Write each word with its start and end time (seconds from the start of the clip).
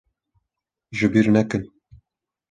Ji 0.97 1.07
bîr 1.11 1.27
nekin. 1.35 1.63